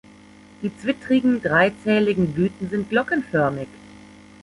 [0.63, 3.67] Die zwittrigen, dreizähligen Blüten sind glockenförmig.